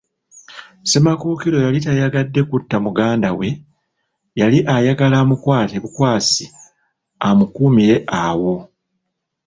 Ssemakookiro 0.83 1.57
yali 1.65 1.79
tayagadde 1.85 2.41
kutta 2.49 2.77
muganda 2.85 3.29
we, 3.39 3.49
yali 4.39 4.59
ayagala 4.75 5.15
amukwate 5.23 5.75
bukwasi 5.83 6.45
akuumirwe 7.27 7.97
awo. 8.23 8.53